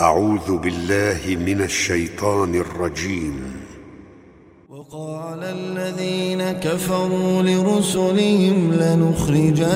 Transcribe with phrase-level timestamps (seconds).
[0.00, 3.42] أعوذ بالله من الشيطان الرجيم.
[4.70, 9.74] وقال الذين كفروا لرسلهم لنخرجنكم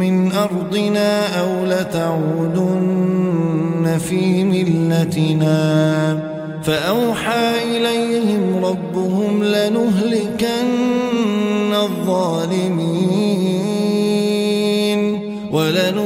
[0.00, 2.78] من أرضنا أو لتعودن
[3.98, 5.52] في ملتنا.
[6.62, 10.68] فأوحى إليهم ربهم لنهلكن
[11.74, 12.97] الظالمين.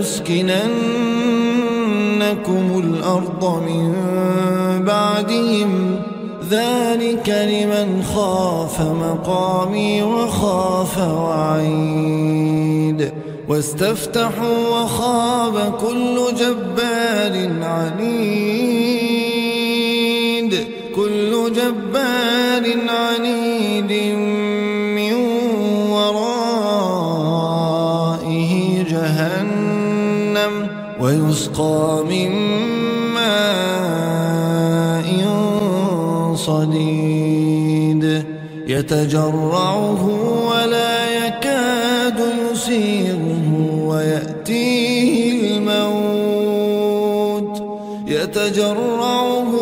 [0.03, 3.95] ولنسكننكم الأرض من
[4.84, 5.97] بعدهم.
[6.51, 13.12] ذلك لمن خاف مقامي وخاف وعيد.
[13.48, 18.12] واستفتحوا وخاب كل جبار عنيد.
[20.96, 23.93] كل جبار عنيد.
[31.42, 32.30] ويسقى من
[33.14, 34.43] ماء
[36.35, 38.24] صديد.
[38.66, 40.02] يتجرعه
[40.48, 42.20] ولا يكاد
[42.52, 43.51] يسيغه
[43.87, 46.82] ويأتيه الموت.
[48.07, 49.52] يتجرعه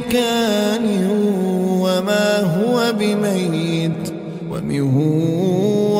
[0.00, 0.86] مكان
[1.80, 4.02] وما هو بميت
[4.50, 4.80] ومن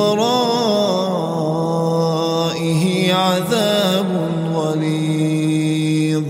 [0.00, 0.44] ورائه
[3.14, 4.06] عذاب
[4.54, 6.22] غليظ.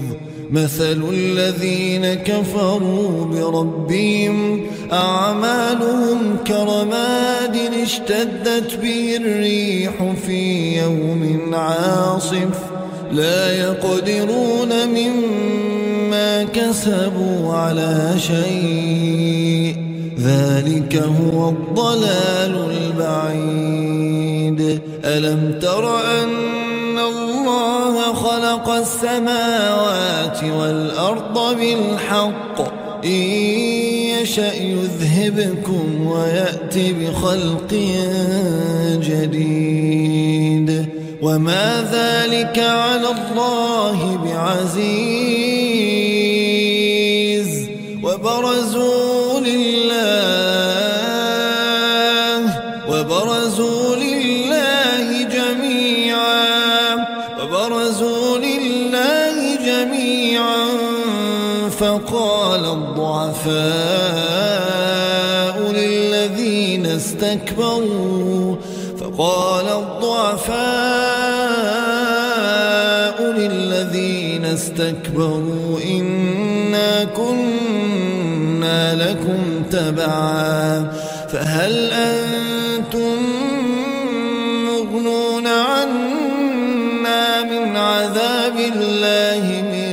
[0.50, 4.60] مثل الذين كفروا بربهم
[4.92, 9.92] أعمالهم كرماد اشتدت به الريح
[10.26, 12.58] في يوم عاصف.
[13.12, 15.39] لا يقدرون مما
[16.52, 19.76] كسبوا على شيء.
[20.20, 24.80] ذلك هو الضلال البعيد.
[25.04, 32.60] ألم تر أن الله خلق السماوات والأرض بالحق؟
[33.04, 37.74] إن يشأ يذهبكم ويأتي بخلق
[39.02, 40.86] جديد.
[41.22, 45.59] وما ذلك على الله بعزيز.
[48.30, 50.00] وبرزوا لله
[52.88, 56.94] وبرزوا لله جميعا
[57.42, 60.66] وبرزوا لله جميعا
[61.80, 63.60] فقال الضعفاء
[65.72, 68.56] للذين استكبروا
[69.00, 70.60] فقال الضعفاء
[73.22, 76.19] للذين استكبروا إنا
[78.94, 80.92] لكم تبعا
[81.28, 83.16] فهل أنتم
[84.66, 89.90] مغنون عنا من عذاب الله من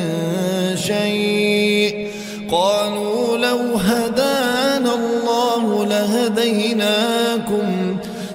[0.77, 2.07] شيء؟
[2.51, 7.67] قالوا لو هدانا الله لهديناكم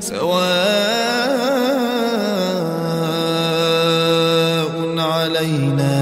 [0.00, 1.02] سواء
[4.98, 6.01] علينا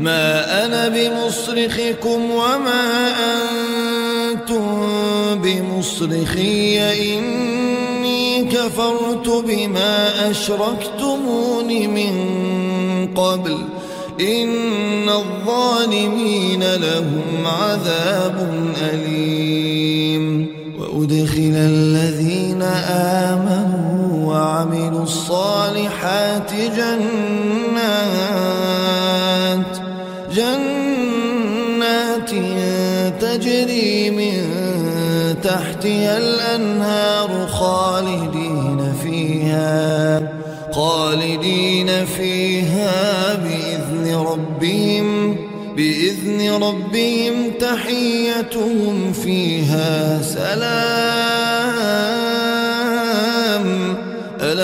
[0.00, 3.10] ما أنا بمصرخكم وما
[4.32, 4.88] أنتم
[5.42, 12.14] بمصرخي إني كفرت بما أشركتمون من
[13.14, 13.58] قبل
[14.20, 20.46] إن الظالمين لهم عذاب أليم
[20.78, 22.62] وأدخل الذين
[23.32, 28.57] آمنوا وعملوا الصالحات جنات
[33.38, 34.44] تجري من
[35.42, 40.20] تحتها الأنهار خالدين فيها
[40.72, 45.36] خالدين فيها بإذن ربهم
[45.76, 51.47] بإذن ربهم تحيتهم فيها سلام.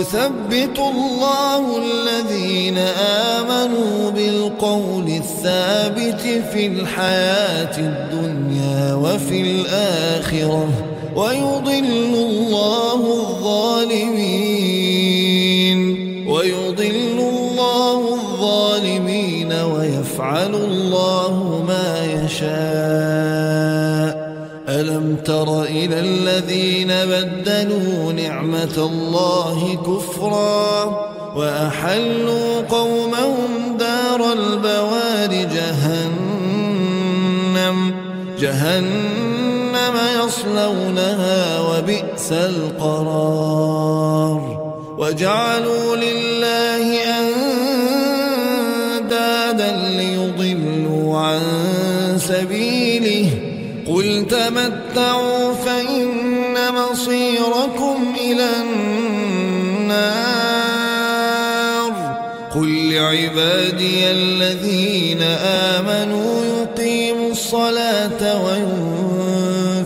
[0.00, 2.78] يثبت الله الذين
[3.38, 6.20] آمنوا بالقول الثابت
[6.52, 10.68] في الحياة الدنيا وفي الآخرة
[11.16, 14.52] ويضل الله الظالمين
[16.28, 21.34] ويضل الله الظالمين ويفعل الله
[21.68, 21.90] ما
[22.24, 24.12] يشاء.
[24.68, 27.91] ألم تر إلى الذين بدلوا
[28.42, 30.84] نعمة الله كفرا
[31.36, 36.54] وأحلوا قومهم دار البوار جهنم.
[38.38, 43.62] جهنم يصلونها وبئس القرار.
[44.98, 46.98] وجعلوا لله
[49.00, 51.40] أندادا ليضلوا عن
[52.18, 53.30] سبيله.
[53.88, 56.01] قل تمتعوا فإن
[56.92, 58.82] مصيركم إلى النار.
[62.54, 65.22] قل لعبادي الذين
[65.72, 68.42] آمنوا يقيموا الصلاة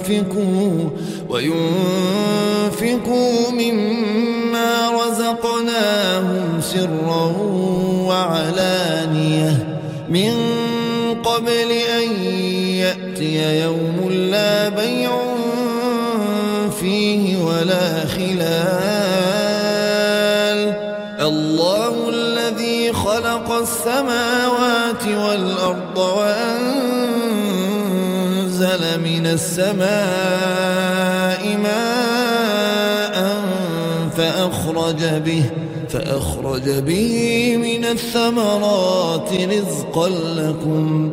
[0.08, 0.90] وينفقوا
[1.28, 3.00] وينفقوا
[3.50, 7.32] مما رزقناهم سرا
[8.06, 9.78] وعلانية.
[10.08, 10.34] من
[11.24, 12.24] قبل أن
[12.74, 15.10] يأتي يوم لا بيع
[16.86, 18.46] فيه ولا خلال.
[21.20, 26.42] الله الذي خلق السماوات والأرض وأنزل
[29.00, 29.86] من السماء
[31.66, 33.16] ماء
[34.16, 35.44] فأخرج به
[35.88, 41.12] فأخرج به من الثمرات رزقا لكم.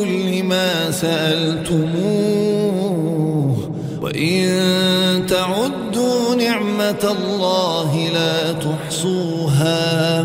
[0.00, 1.96] كل ما سألتموه.
[4.02, 4.46] وإن
[5.28, 10.20] تعدوا نعمة الله لا تحصوها.